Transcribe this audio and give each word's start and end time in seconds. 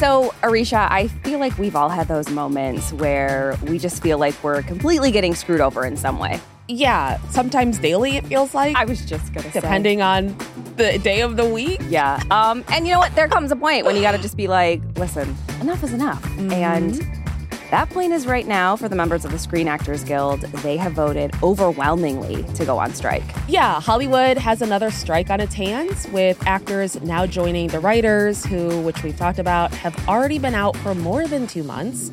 So, 0.00 0.32
Aricia, 0.42 0.90
I 0.90 1.08
feel 1.08 1.38
like 1.38 1.58
we've 1.58 1.76
all 1.76 1.90
had 1.90 2.08
those 2.08 2.30
moments 2.30 2.90
where 2.90 3.58
we 3.64 3.78
just 3.78 4.02
feel 4.02 4.16
like 4.16 4.34
we're 4.42 4.62
completely 4.62 5.10
getting 5.10 5.34
screwed 5.34 5.60
over 5.60 5.84
in 5.84 5.94
some 5.94 6.18
way. 6.18 6.40
Yeah, 6.68 7.18
sometimes 7.28 7.78
daily 7.78 8.16
it 8.16 8.24
feels 8.24 8.54
like. 8.54 8.76
I 8.76 8.86
was 8.86 9.04
just 9.04 9.34
gonna 9.34 9.52
say. 9.52 9.60
depending 9.60 10.00
on 10.00 10.34
the 10.76 10.98
day 11.00 11.20
of 11.20 11.36
the 11.36 11.46
week. 11.46 11.82
Yeah. 11.90 12.22
Um, 12.30 12.64
and 12.68 12.86
you 12.86 12.94
know 12.94 12.98
what? 12.98 13.14
There 13.14 13.28
comes 13.28 13.52
a 13.52 13.56
point 13.56 13.84
when 13.84 13.94
you 13.94 14.00
got 14.00 14.12
to 14.12 14.18
just 14.18 14.38
be 14.38 14.48
like, 14.48 14.80
listen, 14.96 15.36
enough 15.60 15.84
is 15.84 15.92
enough. 15.92 16.24
And 16.38 16.98
that 17.70 17.88
point 17.90 18.12
is 18.12 18.26
right 18.26 18.46
now 18.48 18.74
for 18.74 18.88
the 18.88 18.96
members 18.96 19.24
of 19.24 19.30
the 19.30 19.38
Screen 19.38 19.68
Actors 19.68 20.02
Guild. 20.02 20.40
They 20.40 20.76
have 20.76 20.92
voted 20.92 21.30
overwhelmingly 21.40 22.42
to 22.54 22.64
go 22.64 22.78
on 22.78 22.92
strike. 22.94 23.22
Yeah, 23.46 23.80
Hollywood 23.80 24.38
has 24.38 24.60
another 24.60 24.90
strike 24.90 25.30
on 25.30 25.40
its 25.40 25.54
hands 25.54 26.08
with 26.08 26.44
actors 26.46 27.00
now 27.02 27.26
joining 27.26 27.68
the 27.68 27.78
writers 27.78 28.44
who, 28.44 28.80
which 28.82 29.02
we've 29.04 29.16
talked 29.16 29.38
about, 29.38 29.72
have 29.74 30.08
already 30.08 30.40
been 30.40 30.54
out 30.54 30.76
for 30.78 30.96
more 30.96 31.28
than 31.28 31.46
two 31.46 31.62
months. 31.62 32.10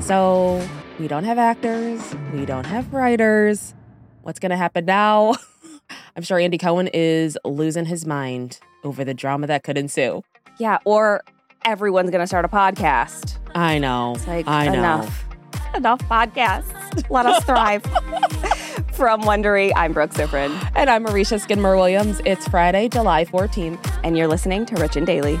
So 0.00 0.66
we 1.00 1.08
don't 1.08 1.24
have 1.24 1.38
actors, 1.38 2.14
we 2.32 2.46
don't 2.46 2.66
have 2.66 2.92
writers. 2.94 3.74
What's 4.22 4.38
going 4.38 4.50
to 4.50 4.56
happen 4.56 4.84
now? 4.84 5.34
I'm 6.16 6.22
sure 6.22 6.38
Andy 6.38 6.58
Cohen 6.58 6.88
is 6.88 7.36
losing 7.44 7.86
his 7.86 8.06
mind 8.06 8.60
over 8.84 9.04
the 9.04 9.14
drama 9.14 9.48
that 9.48 9.64
could 9.64 9.76
ensue. 9.76 10.22
Yeah. 10.58 10.78
Or 10.84 11.22
everyone's 11.64 12.10
going 12.10 12.20
to 12.20 12.26
start 12.26 12.44
a 12.44 12.48
podcast. 12.48 13.38
I 13.54 13.78
know. 13.78 14.14
It's 14.16 14.26
like, 14.26 14.46
I 14.46 14.66
know. 14.66 14.72
enough. 14.74 15.24
Enough 15.74 16.00
podcasts. 16.00 17.10
Let 17.10 17.26
us 17.26 17.42
thrive. 17.44 17.82
From 18.92 19.22
Wondery, 19.22 19.72
I'm 19.74 19.92
Brooke 19.94 20.10
Siffrinn, 20.12 20.70
And 20.76 20.90
I'm 20.90 21.06
Aricia 21.06 21.40
Skidmore 21.40 21.76
Williams. 21.76 22.20
It's 22.26 22.46
Friday, 22.48 22.88
July 22.88 23.24
14th. 23.24 24.00
and 24.04 24.18
you're 24.18 24.28
listening 24.28 24.66
to 24.66 24.74
Rich 24.76 24.96
and 24.96 25.06
Daily. 25.06 25.40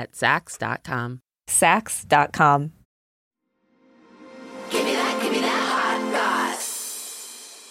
at 0.00 0.12
Saks.com. 0.12 1.20
Saks.com. 1.46 2.72
Give 4.70 4.84
me 4.84 4.94
that, 4.94 5.22
give 5.22 5.32
me 5.32 5.40
that 5.40 5.68
hot 5.68 6.12
sauce. 6.12 7.66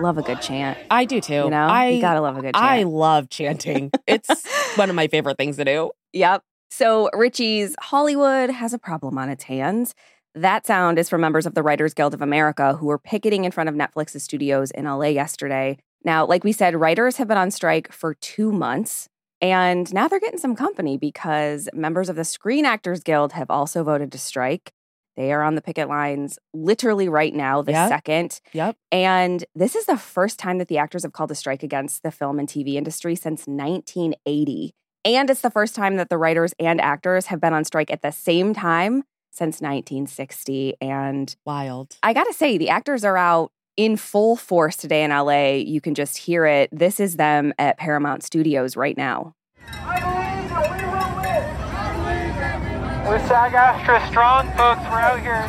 Love 0.00 0.16
a 0.16 0.22
good 0.22 0.40
chant. 0.40 0.78
I 0.90 1.04
do 1.04 1.20
too. 1.20 1.34
You 1.34 1.50
know, 1.50 1.66
I 1.66 1.88
you 1.88 2.00
gotta 2.00 2.22
love 2.22 2.38
a 2.38 2.40
good 2.40 2.54
chant. 2.54 2.64
I 2.64 2.84
love 2.84 3.28
chanting. 3.28 3.90
It's 4.06 4.28
one 4.76 4.88
of 4.88 4.96
my 4.96 5.08
favorite 5.08 5.36
things 5.36 5.58
to 5.58 5.64
do. 5.64 5.90
Yep. 6.14 6.42
So 6.70 7.10
Richie's 7.12 7.74
Hollywood 7.80 8.48
has 8.48 8.72
a 8.72 8.78
problem 8.78 9.18
on 9.18 9.28
its 9.28 9.44
hands. 9.44 9.94
That 10.34 10.64
sound 10.64 10.98
is 10.98 11.08
from 11.08 11.20
members 11.20 11.44
of 11.46 11.54
the 11.54 11.62
Writers 11.62 11.92
Guild 11.92 12.14
of 12.14 12.22
America 12.22 12.74
who 12.74 12.86
were 12.86 12.98
picketing 12.98 13.44
in 13.44 13.50
front 13.50 13.68
of 13.68 13.74
Netflix's 13.74 14.22
studios 14.22 14.70
in 14.70 14.84
LA 14.84 15.06
yesterday. 15.06 15.78
Now, 16.04 16.24
like 16.24 16.44
we 16.44 16.52
said, 16.52 16.76
writers 16.76 17.16
have 17.16 17.26
been 17.28 17.36
on 17.36 17.50
strike 17.50 17.92
for 17.92 18.14
two 18.14 18.52
months. 18.52 19.08
And 19.42 19.92
now 19.92 20.06
they're 20.06 20.20
getting 20.20 20.38
some 20.38 20.54
company 20.54 20.96
because 20.98 21.68
members 21.72 22.08
of 22.08 22.16
the 22.16 22.24
Screen 22.24 22.64
Actors 22.64 23.00
Guild 23.02 23.32
have 23.32 23.50
also 23.50 23.82
voted 23.82 24.12
to 24.12 24.18
strike. 24.18 24.70
They 25.16 25.32
are 25.32 25.42
on 25.42 25.56
the 25.56 25.62
picket 25.62 25.88
lines 25.88 26.38
literally 26.54 27.08
right 27.08 27.34
now, 27.34 27.62
the 27.62 27.72
Yep. 27.72 27.88
second. 27.88 28.40
Yep. 28.52 28.76
And 28.92 29.44
this 29.54 29.74
is 29.74 29.86
the 29.86 29.96
first 29.98 30.38
time 30.38 30.58
that 30.58 30.68
the 30.68 30.78
actors 30.78 31.02
have 31.02 31.12
called 31.12 31.30
a 31.30 31.34
strike 31.34 31.62
against 31.62 32.02
the 32.02 32.10
film 32.12 32.38
and 32.38 32.48
TV 32.48 32.76
industry 32.76 33.16
since 33.16 33.46
1980. 33.48 34.72
And 35.04 35.28
it's 35.30 35.40
the 35.40 35.50
first 35.50 35.74
time 35.74 35.96
that 35.96 36.08
the 36.10 36.18
writers 36.18 36.54
and 36.60 36.80
actors 36.80 37.26
have 37.26 37.40
been 37.40 37.54
on 37.54 37.64
strike 37.64 37.90
at 37.90 38.02
the 38.02 38.12
same 38.12 38.54
time 38.54 39.02
since 39.30 39.60
1960. 39.60 40.74
And 40.80 41.34
Wild. 41.44 41.96
I 42.02 42.12
gotta 42.12 42.32
say, 42.32 42.58
the 42.58 42.68
actors 42.68 43.04
are 43.04 43.16
out 43.16 43.52
in 43.76 43.96
full 43.96 44.36
force 44.36 44.76
today 44.76 45.02
in 45.04 45.10
LA. 45.10 45.52
You 45.54 45.80
can 45.80 45.94
just 45.94 46.18
hear 46.18 46.44
it. 46.44 46.68
This 46.72 47.00
is 47.00 47.16
them 47.16 47.52
at 47.58 47.78
Paramount 47.78 48.22
Studios 48.22 48.76
right 48.76 48.96
now. 48.96 49.34
I 49.72 50.00
believe 50.00 50.50
that 50.50 50.70
we 50.70 50.84
will 50.84 51.14
win. 51.22 53.08
We're 53.08 53.26
SAG 53.26 53.52
AFTRA 53.52 54.08
strong, 54.10 54.46
folks. 54.56 54.82
We're 54.82 55.00
out 55.00 55.20
here. 55.20 55.42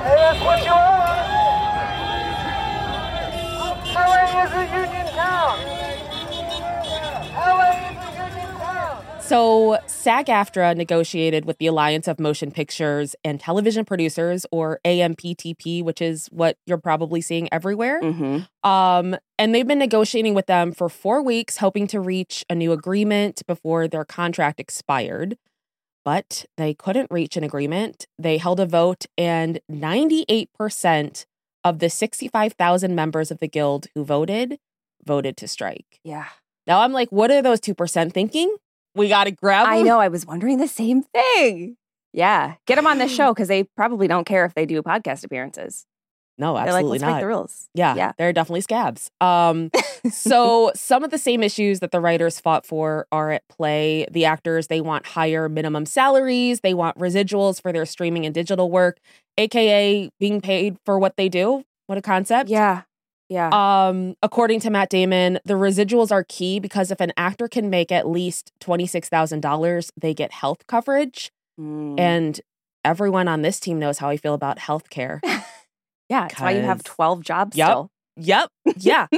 Hey, 0.00 0.16
that's 0.16 0.40
what 0.40 0.64
you 0.64 0.72
are. 0.72 1.00
LA 3.92 4.44
is 4.44 4.52
a 4.52 4.64
union 4.64 5.06
town. 5.14 5.58
LA 7.36 7.99
So, 9.30 9.78
SAG 9.86 10.26
AFTRA 10.26 10.76
negotiated 10.76 11.44
with 11.44 11.58
the 11.58 11.68
Alliance 11.68 12.08
of 12.08 12.18
Motion 12.18 12.50
Pictures 12.50 13.14
and 13.22 13.38
Television 13.38 13.84
Producers, 13.84 14.44
or 14.50 14.80
AMPTP, 14.84 15.84
which 15.84 16.02
is 16.02 16.26
what 16.32 16.56
you're 16.66 16.78
probably 16.78 17.20
seeing 17.20 17.48
everywhere. 17.52 18.02
Mm-hmm. 18.02 18.68
Um, 18.68 19.16
and 19.38 19.54
they've 19.54 19.68
been 19.68 19.78
negotiating 19.78 20.34
with 20.34 20.46
them 20.46 20.72
for 20.72 20.88
four 20.88 21.22
weeks, 21.22 21.58
hoping 21.58 21.86
to 21.86 22.00
reach 22.00 22.44
a 22.50 22.56
new 22.56 22.72
agreement 22.72 23.42
before 23.46 23.86
their 23.86 24.04
contract 24.04 24.58
expired. 24.58 25.38
But 26.04 26.46
they 26.56 26.74
couldn't 26.74 27.06
reach 27.08 27.36
an 27.36 27.44
agreement. 27.44 28.08
They 28.18 28.36
held 28.36 28.58
a 28.58 28.66
vote, 28.66 29.06
and 29.16 29.60
98% 29.70 31.24
of 31.62 31.78
the 31.78 31.88
65,000 31.88 32.96
members 32.96 33.30
of 33.30 33.38
the 33.38 33.46
guild 33.46 33.86
who 33.94 34.04
voted 34.04 34.58
voted 35.06 35.36
to 35.36 35.46
strike. 35.46 36.00
Yeah. 36.02 36.26
Now 36.66 36.80
I'm 36.80 36.92
like, 36.92 37.12
what 37.12 37.30
are 37.30 37.42
those 37.42 37.60
2% 37.60 38.12
thinking? 38.12 38.56
We 38.94 39.08
got 39.08 39.24
to 39.24 39.30
grab 39.30 39.66
I 39.68 39.82
know. 39.82 40.00
I 40.00 40.08
was 40.08 40.26
wondering 40.26 40.58
the 40.58 40.68
same 40.68 41.02
thing. 41.02 41.76
Yeah. 42.12 42.54
Get 42.66 42.76
them 42.76 42.86
on 42.86 42.98
the 42.98 43.08
show 43.08 43.32
because 43.34 43.48
they 43.48 43.64
probably 43.76 44.08
don't 44.08 44.24
care 44.24 44.44
if 44.44 44.54
they 44.54 44.66
do 44.66 44.82
podcast 44.82 45.24
appearances. 45.24 45.86
No, 46.38 46.54
like, 46.54 46.68
absolutely 46.68 46.90
let's 46.92 47.02
not. 47.02 47.10
break 47.12 47.20
the 47.20 47.26
rules. 47.26 47.68
Yeah, 47.74 47.94
Yeah. 47.94 48.12
they're 48.16 48.32
definitely 48.32 48.62
scabs. 48.62 49.10
Um, 49.20 49.70
so 50.10 50.72
some 50.74 51.04
of 51.04 51.10
the 51.10 51.18
same 51.18 51.42
issues 51.42 51.80
that 51.80 51.90
the 51.90 52.00
writers 52.00 52.40
fought 52.40 52.64
for 52.64 53.06
are 53.12 53.30
at 53.30 53.46
play. 53.48 54.06
The 54.10 54.24
actors 54.24 54.68
they 54.68 54.80
want 54.80 55.04
higher 55.06 55.50
minimum 55.50 55.84
salaries, 55.84 56.60
they 56.60 56.72
want 56.72 56.96
residuals 56.98 57.60
for 57.60 57.72
their 57.72 57.84
streaming 57.84 58.24
and 58.24 58.34
digital 58.34 58.70
work, 58.70 59.00
aka 59.36 60.08
being 60.18 60.40
paid 60.40 60.78
for 60.86 60.98
what 60.98 61.16
they 61.18 61.28
do. 61.28 61.62
What 61.88 61.98
a 61.98 62.02
concept! 62.02 62.48
Yeah. 62.48 62.82
Yeah. 63.30 63.48
Um, 63.52 64.16
according 64.22 64.60
to 64.60 64.70
Matt 64.70 64.90
Damon, 64.90 65.38
the 65.46 65.54
residuals 65.54 66.10
are 66.12 66.24
key 66.28 66.58
because 66.60 66.90
if 66.90 67.00
an 67.00 67.12
actor 67.16 67.48
can 67.48 67.70
make 67.70 67.90
at 67.90 68.06
least 68.06 68.52
twenty 68.60 68.86
six 68.86 69.08
thousand 69.08 69.40
dollars, 69.40 69.90
they 69.96 70.12
get 70.12 70.32
health 70.32 70.66
coverage. 70.66 71.30
Mm. 71.58 71.98
And 71.98 72.40
everyone 72.84 73.28
on 73.28 73.42
this 73.42 73.60
team 73.60 73.78
knows 73.78 73.98
how 73.98 74.08
I 74.08 74.16
feel 74.16 74.34
about 74.34 74.58
healthcare. 74.58 75.20
yeah, 76.08 76.22
that's 76.28 76.40
why 76.40 76.50
you 76.52 76.62
have 76.62 76.82
12 76.82 77.22
jobs 77.22 77.56
Yep. 77.56 77.66
still. 77.66 77.90
yep. 78.16 78.48
Yeah. 78.76 79.06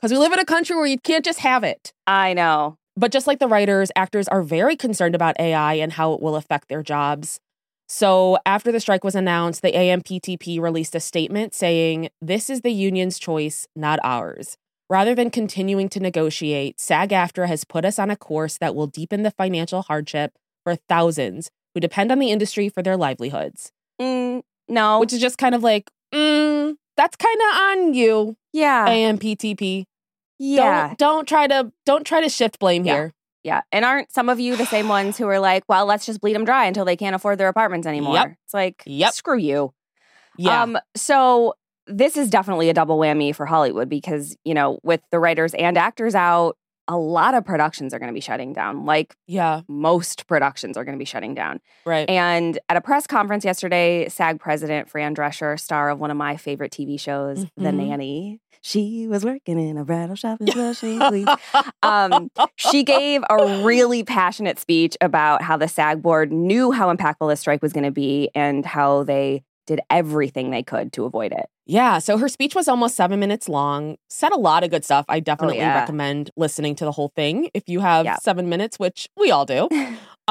Because 0.00 0.12
we 0.12 0.18
live 0.18 0.32
in 0.32 0.38
a 0.38 0.44
country 0.44 0.76
where 0.76 0.86
you 0.86 0.96
can't 1.00 1.24
just 1.24 1.40
have 1.40 1.64
it. 1.64 1.92
I 2.06 2.32
know. 2.32 2.76
But 2.96 3.10
just 3.10 3.26
like 3.26 3.40
the 3.40 3.48
writers, 3.48 3.90
actors 3.96 4.28
are 4.28 4.44
very 4.44 4.76
concerned 4.76 5.16
about 5.16 5.34
AI 5.40 5.74
and 5.74 5.92
how 5.92 6.12
it 6.12 6.20
will 6.22 6.36
affect 6.36 6.68
their 6.68 6.84
jobs. 6.84 7.40
So, 7.90 8.36
after 8.44 8.70
the 8.70 8.80
strike 8.80 9.02
was 9.02 9.14
announced, 9.14 9.62
the 9.62 9.72
AMPTP 9.72 10.60
released 10.60 10.94
a 10.94 11.00
statement 11.00 11.54
saying, 11.54 12.10
This 12.20 12.50
is 12.50 12.60
the 12.60 12.70
union's 12.70 13.18
choice, 13.18 13.66
not 13.74 13.98
ours. 14.04 14.56
Rather 14.90 15.14
than 15.14 15.30
continuing 15.30 15.88
to 15.90 16.00
negotiate, 16.00 16.80
SAG 16.80 17.10
AFTRA 17.10 17.46
has 17.48 17.64
put 17.64 17.84
us 17.84 17.98
on 17.98 18.10
a 18.10 18.16
course 18.16 18.58
that 18.58 18.74
will 18.74 18.86
deepen 18.86 19.22
the 19.22 19.30
financial 19.30 19.82
hardship 19.82 20.32
for 20.64 20.76
thousands 20.76 21.50
who 21.74 21.80
depend 21.80 22.12
on 22.12 22.18
the 22.18 22.30
industry 22.30 22.68
for 22.68 22.82
their 22.82 22.96
livelihoods. 22.96 23.70
Mm, 24.00 24.42
no. 24.68 25.00
Which 25.00 25.12
is 25.12 25.20
just 25.20 25.38
kind 25.38 25.54
of 25.54 25.62
like, 25.62 25.90
mm, 26.14 26.74
that's 26.96 27.16
kind 27.16 27.38
of 27.40 27.56
on 27.60 27.94
you, 27.94 28.36
yeah. 28.52 28.86
AMPTP. 28.86 29.84
yeah. 30.38 30.88
Don't, 30.88 30.98
don't 30.98 31.28
try 31.28 31.46
to 31.46 31.72
don't 31.86 32.04
try 32.06 32.20
to 32.20 32.28
shift 32.28 32.58
blame 32.58 32.84
Yeah. 32.84 32.94
here. 32.94 33.12
Yeah. 33.44 33.60
And 33.72 33.84
aren't 33.84 34.12
some 34.12 34.28
of 34.28 34.40
you 34.40 34.56
the 34.56 34.66
same 34.66 34.88
ones 34.88 35.16
who 35.16 35.26
are 35.28 35.38
like, 35.38 35.62
well, 35.68 35.86
let's 35.86 36.04
just 36.06 36.20
bleed 36.20 36.34
them 36.34 36.44
dry 36.44 36.66
until 36.66 36.84
they 36.84 36.96
can't 36.96 37.14
afford 37.14 37.38
their 37.38 37.48
apartments 37.48 37.86
anymore? 37.86 38.14
Yep. 38.14 38.34
It's 38.44 38.54
like, 38.54 38.82
Yep. 38.86 39.14
screw 39.14 39.38
you. 39.38 39.72
Yeah. 40.36 40.62
Um, 40.62 40.78
so 40.96 41.54
this 41.86 42.16
is 42.16 42.30
definitely 42.30 42.68
a 42.68 42.74
double 42.74 42.98
whammy 42.98 43.34
for 43.34 43.46
Hollywood 43.46 43.88
because, 43.88 44.36
you 44.44 44.54
know, 44.54 44.78
with 44.82 45.00
the 45.10 45.18
writers 45.18 45.54
and 45.54 45.78
actors 45.78 46.14
out, 46.14 46.56
a 46.88 46.96
lot 46.96 47.34
of 47.34 47.44
productions 47.44 47.92
are 47.92 47.98
going 47.98 48.08
to 48.08 48.14
be 48.14 48.20
shutting 48.20 48.52
down. 48.54 48.86
Like 48.86 49.14
yeah. 49.26 49.60
most 49.68 50.26
productions 50.26 50.76
are 50.76 50.84
going 50.84 50.96
to 50.96 50.98
be 50.98 51.04
shutting 51.04 51.34
down. 51.34 51.60
Right. 51.84 52.08
And 52.08 52.58
at 52.68 52.76
a 52.76 52.80
press 52.80 53.06
conference 53.06 53.44
yesterday, 53.44 54.08
SAG 54.08 54.40
president 54.40 54.88
Fran 54.88 55.14
Drescher, 55.14 55.60
star 55.60 55.90
of 55.90 55.98
one 55.98 56.10
of 56.10 56.16
my 56.16 56.36
favorite 56.36 56.72
TV 56.72 56.98
shows, 56.98 57.44
The 57.56 57.70
Mhm. 57.70 57.74
Nanny, 57.88 58.40
she 58.60 59.06
was 59.06 59.24
working 59.24 59.58
in 59.60 59.76
a 59.78 59.84
bridal 59.84 60.16
shop 60.16 60.40
in 60.40 60.48
Flushing, 60.48 60.98
Queens. 61.08 61.28
Um, 61.82 62.30
she 62.56 62.82
gave 62.82 63.22
a 63.30 63.62
really 63.64 64.02
passionate 64.02 64.58
speech 64.58 64.96
about 65.00 65.42
how 65.42 65.56
the 65.56 65.68
SAG 65.68 66.02
board 66.02 66.32
knew 66.32 66.72
how 66.72 66.92
impactful 66.92 67.28
this 67.28 67.40
strike 67.40 67.62
was 67.62 67.72
going 67.72 67.84
to 67.84 67.90
be 67.92 68.30
and 68.34 68.64
how 68.66 69.04
they 69.04 69.44
did 69.68 69.80
everything 69.90 70.50
they 70.50 70.64
could 70.64 70.92
to 70.94 71.04
avoid 71.04 71.30
it. 71.30 71.46
yeah. 71.66 71.98
So 72.00 72.18
her 72.18 72.28
speech 72.28 72.54
was 72.56 72.66
almost 72.66 72.96
seven 72.96 73.20
minutes 73.20 73.48
long, 73.48 73.96
said 74.08 74.32
a 74.32 74.36
lot 74.38 74.64
of 74.64 74.70
good 74.70 74.84
stuff. 74.84 75.04
I 75.08 75.20
definitely 75.20 75.58
Oh, 75.58 75.60
yeah. 75.60 75.74
recommend 75.78 76.30
listening 76.36 76.74
to 76.76 76.84
the 76.84 76.92
whole 76.92 77.12
thing 77.14 77.50
if 77.54 77.68
you 77.68 77.80
have 77.80 78.04
Yeah. 78.06 78.16
seven 78.16 78.48
minutes, 78.48 78.78
which 78.80 79.08
we 79.16 79.30
all 79.30 79.44
do. 79.46 79.68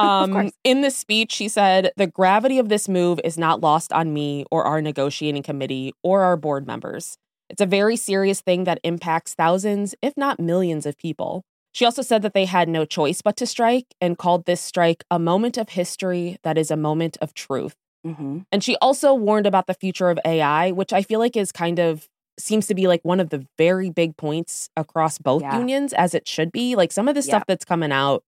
Um, 0.00 0.50
in 0.62 0.80
this 0.82 0.96
speech, 0.96 1.32
she 1.32 1.48
said, 1.48 1.90
The 1.96 2.06
gravity 2.06 2.60
of 2.60 2.68
this 2.68 2.88
move 2.88 3.18
is 3.24 3.36
not 3.36 3.60
lost 3.60 3.92
on 3.92 4.12
me 4.14 4.44
or 4.48 4.62
our 4.62 4.80
negotiating 4.80 5.42
committee 5.42 5.92
or 6.04 6.22
our 6.22 6.36
board 6.36 6.68
members. 6.68 7.16
It's 7.50 7.60
a 7.60 7.66
very 7.66 7.96
serious 7.96 8.40
thing 8.40 8.62
that 8.62 8.78
impacts 8.84 9.34
thousands, 9.34 9.96
if 10.00 10.16
not 10.16 10.38
millions, 10.38 10.86
of 10.86 10.96
people. 10.98 11.42
She 11.72 11.84
also 11.84 12.02
said 12.02 12.22
that 12.22 12.32
they 12.32 12.44
had 12.44 12.68
no 12.68 12.84
choice 12.84 13.22
but 13.22 13.36
to 13.38 13.46
strike 13.46 13.86
and 14.00 14.16
called 14.16 14.44
this 14.46 14.60
strike 14.60 15.02
a 15.10 15.18
moment 15.18 15.56
of 15.58 15.70
history 15.70 16.38
that 16.44 16.56
is 16.56 16.70
a 16.70 16.76
moment 16.76 17.16
of 17.20 17.34
truth. 17.34 17.74
Hmm 18.04 18.40
And 18.52 18.62
she 18.64 18.76
also 18.76 19.14
warned 19.14 19.46
about 19.46 19.66
the 19.66 19.74
future 19.74 20.10
of 20.10 20.18
AI, 20.24 20.70
which 20.72 20.92
I 20.92 21.02
feel 21.02 21.20
like 21.20 21.36
is 21.36 21.52
kind 21.52 21.78
of 21.78 22.08
seems 22.38 22.66
to 22.68 22.74
be 22.74 22.86
like 22.86 23.04
one 23.04 23.18
of 23.20 23.30
the 23.30 23.44
very 23.58 23.90
big 23.90 24.16
points 24.16 24.70
across 24.76 25.18
both 25.18 25.42
Yeah. 25.42 25.56
unions, 25.58 25.92
as 25.92 26.14
it 26.14 26.28
should 26.28 26.52
be. 26.52 26.76
Like 26.76 26.92
some 26.92 27.08
of 27.08 27.14
the 27.14 27.22
stuff 27.22 27.44
that's 27.48 27.64
coming 27.64 27.90
out 27.92 28.22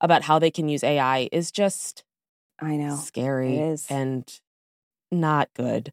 about 0.00 0.22
how 0.22 0.38
they 0.38 0.50
can 0.50 0.68
use 0.68 0.82
AI 0.82 1.28
is 1.30 1.50
just 1.52 2.02
I 2.58 2.76
know. 2.76 2.96
scary 2.96 3.76
and 3.90 4.40
not 5.12 5.48
good. 5.54 5.92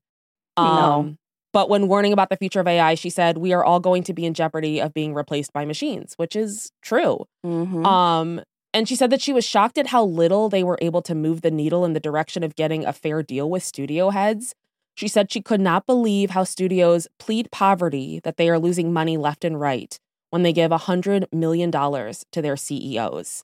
No. 0.58 0.64
Um, 1.00 1.18
but 1.54 1.70
when 1.70 1.88
warning 1.88 2.14
about 2.14 2.30
the 2.30 2.38
future 2.38 2.60
of 2.60 2.68
AI, 2.68 2.96
she 2.96 3.10
said, 3.10 3.38
We 3.38 3.54
are 3.54 3.64
all 3.64 3.80
going 3.80 4.04
to 4.04 4.14
be 4.14 4.26
in 4.26 4.34
jeopardy 4.34 4.80
of 4.82 4.94
being 4.94 5.14
replaced 5.14 5.54
by 5.54 5.66
machines, 5.66 6.14
which 6.18 6.36
is 6.36 6.72
true. 6.82 7.26
Mhm. 7.46 7.86
Um, 7.86 8.42
and 8.74 8.88
she 8.88 8.96
said 8.96 9.10
that 9.10 9.22
she 9.22 9.34
was 9.34 9.46
shocked 9.46 9.78
at 9.78 9.88
how 9.88 10.04
little 10.04 10.50
they 10.50 10.64
were 10.64 10.78
able 10.82 11.02
to 11.04 11.16
move 11.16 11.42
the 11.42 11.52
needle 11.52 11.86
in 11.86 11.94
the 11.94 12.00
direction 12.00 12.44
of 12.44 12.56
getting 12.56 12.86
a 12.86 12.94
fair 12.94 13.24
deal 13.24 13.50
with 13.50 13.64
studio 13.64 14.10
heads. 14.10 14.54
She 14.96 15.08
said 15.08 15.32
she 15.32 15.42
could 15.42 15.62
not 15.62 15.86
believe 15.86 16.32
how 16.32 16.44
studios 16.44 17.08
plead 17.20 17.52
poverty 17.52 18.20
that 18.24 18.38
they 18.38 18.50
are 18.50 18.60
losing 18.60 18.92
money 18.92 19.16
left 19.16 19.46
and 19.46 19.60
right 19.60 19.98
when 20.32 20.44
they 20.44 20.54
give 20.54 20.72
$100 20.72 21.32
million 21.32 21.72
to 21.72 22.42
their 22.42 22.58
CEOs. 22.58 23.44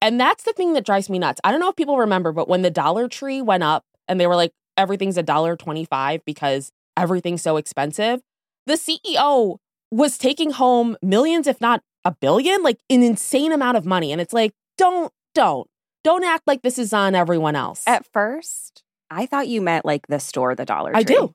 And 0.00 0.20
that's 0.20 0.44
the 0.44 0.52
thing 0.52 0.74
that 0.74 0.84
drives 0.84 1.08
me 1.08 1.18
nuts. 1.18 1.40
I 1.42 1.50
don't 1.50 1.60
know 1.60 1.70
if 1.70 1.76
people 1.76 1.98
remember, 1.98 2.32
but 2.32 2.48
when 2.48 2.62
the 2.62 2.70
Dollar 2.70 3.08
Tree 3.08 3.42
went 3.42 3.62
up 3.62 3.84
and 4.06 4.20
they 4.20 4.26
were 4.26 4.36
like, 4.36 4.52
everything's 4.76 5.18
a 5.18 5.22
dollar 5.22 5.56
twenty-five 5.56 6.24
because 6.24 6.70
everything's 6.96 7.42
so 7.42 7.56
expensive, 7.56 8.20
the 8.66 8.74
CEO 8.74 9.56
was 9.90 10.18
taking 10.18 10.50
home 10.52 10.96
millions, 11.02 11.46
if 11.46 11.60
not 11.60 11.82
a 12.04 12.12
billion, 12.12 12.62
like 12.62 12.78
an 12.90 13.02
insane 13.02 13.52
amount 13.52 13.76
of 13.76 13.86
money. 13.86 14.12
And 14.12 14.20
it's 14.20 14.32
like, 14.32 14.52
don't, 14.76 15.12
don't, 15.34 15.68
don't 16.04 16.24
act 16.24 16.46
like 16.46 16.62
this 16.62 16.78
is 16.78 16.92
on 16.92 17.14
everyone 17.14 17.56
else. 17.56 17.82
At 17.86 18.06
first, 18.12 18.82
I 19.10 19.26
thought 19.26 19.48
you 19.48 19.60
meant 19.60 19.84
like 19.84 20.06
the 20.06 20.18
store, 20.20 20.54
the 20.54 20.64
Dollar 20.64 20.92
Tree. 20.92 21.00
I 21.00 21.02
do. 21.02 21.34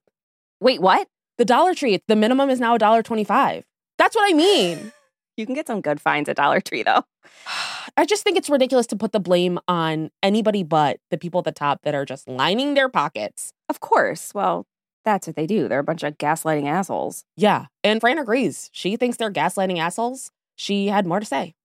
Wait, 0.59 0.81
what? 0.81 1.07
The 1.37 1.45
Dollar 1.45 1.73
Tree, 1.75 2.01
the 2.07 2.15
minimum 2.15 2.49
is 2.49 2.59
now 2.59 2.75
a 2.75 2.79
dollar 2.79 3.03
twenty-five. 3.03 3.65
That's 3.97 4.15
what 4.15 4.29
I 4.29 4.35
mean. 4.35 4.91
You 5.35 5.47
can 5.47 5.55
get 5.55 5.65
some 5.65 5.81
good 5.81 5.99
finds 5.99 6.29
at 6.29 6.35
Dollar 6.35 6.61
Tree 6.61 6.83
though. 6.83 7.05
I 7.97 8.05
just 8.05 8.23
think 8.23 8.37
it's 8.37 8.51
ridiculous 8.51 8.85
to 8.87 8.95
put 8.95 9.13
the 9.13 9.19
blame 9.19 9.57
on 9.67 10.11
anybody 10.21 10.61
but 10.61 10.99
the 11.09 11.17
people 11.17 11.39
at 11.39 11.45
the 11.45 11.51
top 11.51 11.81
that 11.81 11.95
are 11.95 12.05
just 12.05 12.27
lining 12.27 12.75
their 12.75 12.87
pockets. 12.87 13.51
Of 13.67 13.79
course. 13.79 14.31
Well, 14.35 14.67
that's 15.03 15.25
what 15.25 15.35
they 15.35 15.47
do. 15.47 15.67
They're 15.67 15.79
a 15.79 15.83
bunch 15.83 16.03
of 16.03 16.19
gaslighting 16.19 16.67
assholes. 16.67 17.25
Yeah. 17.35 17.65
And 17.83 17.99
Fran 17.99 18.19
agrees. 18.19 18.69
She 18.73 18.95
thinks 18.95 19.17
they're 19.17 19.31
gaslighting 19.31 19.79
assholes. 19.79 20.29
She 20.55 20.87
had 20.87 21.05
more 21.05 21.19
to 21.19 21.25
say. 21.25 21.55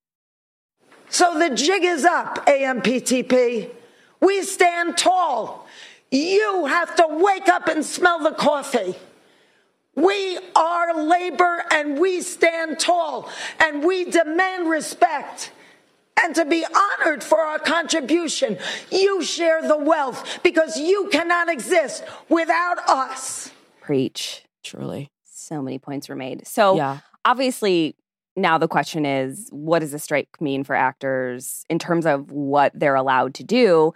So 1.09 1.39
the 1.39 1.51
jig 1.55 1.85
is 1.85 2.05
up, 2.05 2.47
AMPTP. 2.47 3.71
We 4.21 4.43
stand 4.43 4.97
tall. 4.99 5.67
You 6.11 6.67
have 6.67 6.95
to 6.97 7.07
wake 7.09 7.49
up 7.49 7.69
and 7.69 7.85
smell 7.85 8.19
the 8.23 8.33
coffee. 8.33 8.95
We 9.95 10.39
are 10.55 11.03
labor 11.03 11.65
and 11.73 11.99
we 11.99 12.21
stand 12.21 12.79
tall 12.79 13.29
and 13.59 13.85
we 13.85 14.05
demand 14.05 14.69
respect 14.71 15.51
and 16.23 16.35
to 16.35 16.45
be 16.45 16.65
honored 16.65 17.23
for 17.23 17.41
our 17.41 17.59
contribution. 17.59 18.59
You 18.91 19.23
share 19.23 19.67
the 19.67 19.77
wealth 19.77 20.41
because 20.43 20.79
you 20.79 21.09
cannot 21.11 21.49
exist 21.49 22.05
without 22.29 22.79
us. 22.89 23.51
Preach. 23.81 24.45
Truly. 24.63 25.11
So 25.25 25.63
many 25.63 25.79
points 25.79 26.09
were 26.09 26.17
made. 26.17 26.47
So 26.47 26.77
Yeah. 26.77 26.99
obviously 27.25 27.97
now 28.39 28.59
the 28.59 28.69
question 28.69 29.05
is 29.07 29.49
what 29.53 29.81
does 29.81 29.93
a 29.95 29.99
strike 29.99 30.29
mean 30.41 30.65
for 30.65 30.75
actors 30.75 31.65
in 31.69 31.79
terms 31.79 32.07
of 32.07 32.31
what 32.31 32.73
they're 32.75 32.95
allowed 32.95 33.35
to 33.35 33.45
do? 33.45 33.93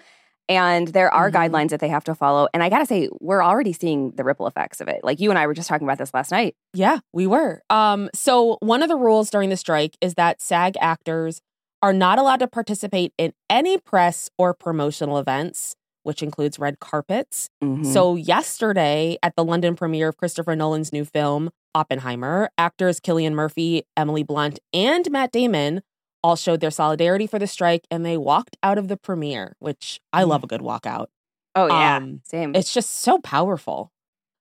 And 0.49 0.89
there 0.89 1.13
are 1.15 1.31
Mhm. 1.31 1.35
guidelines 1.35 1.69
that 1.71 1.81
they 1.81 1.89
have 1.89 2.05
to 2.05 2.15
follow. 2.15 2.49
And 2.53 2.63
i 2.63 2.69
gotta 2.69 2.85
say 2.87 3.09
we're 3.21 3.43
already 3.45 3.73
seeing 3.73 4.11
the 4.17 4.25
ripple 4.25 4.47
effects 4.47 4.81
of 4.81 4.89
it. 4.89 5.01
Like 5.05 5.21
you 5.21 5.31
and 5.31 5.39
i 5.39 5.47
were 5.47 5.55
just 5.55 5.69
talking 5.69 5.87
about 5.87 5.99
this 5.99 6.13
last 6.13 6.31
night. 6.33 6.55
Yeah, 6.75 6.99
we 7.13 7.27
were. 7.27 7.63
Um, 7.71 8.11
so 8.15 8.59
one 8.61 8.83
of 8.83 8.89
the 8.89 8.97
rules 8.97 9.31
during 9.31 9.51
the 9.51 9.57
strike 9.57 9.97
is 10.01 10.15
that 10.15 10.43
SAG 10.43 10.77
actors 10.81 11.41
are 11.83 11.93
not 11.93 12.19
allowed 12.19 12.39
to 12.41 12.49
participate 12.49 13.13
in 13.19 13.33
any 13.51 13.79
press 13.79 14.31
or 14.39 14.55
promotional 14.55 15.19
events, 15.19 15.75
which 16.03 16.23
includes 16.23 16.59
red 16.59 16.79
carpets. 16.81 17.49
Mhm. 17.63 17.85
So 17.87 18.17
yesterday 18.17 19.17
at 19.23 19.35
the 19.37 19.45
London 19.45 19.75
premiere 19.77 20.09
of 20.09 20.17
Christopher 20.17 20.55
Nolan's 20.57 20.93
new 20.93 21.05
film, 21.05 21.51
Oppenheimer, 21.75 22.51
actors 22.59 23.01
Cillian 23.01 23.33
Murphy, 23.33 23.85
Emily 23.97 24.23
Blunt, 24.23 24.59
and 24.73 25.11
Matt 25.11 25.33
Damon 25.33 25.83
all 26.23 26.37
showed 26.37 26.61
their 26.61 26.71
solidarity 26.71 27.27
for 27.27 27.39
the 27.39 27.47
strike 27.47 27.85
and 27.91 28.05
they 28.07 28.17
walked 28.17 28.57
out 28.63 28.79
of 28.79 28.89
the 28.89 28.97
premiere, 28.97 29.57
which 29.59 30.01
I 30.13 30.23
love 30.25 30.45
a 30.45 30.47
good 30.47 30.61
walkout. 30.61 31.07
oh 31.55 31.67
yeah 31.67 31.97
um, 31.97 32.21
same 32.25 32.55
It's 32.55 32.73
just 32.73 32.91
so 33.01 33.19
powerful. 33.21 33.91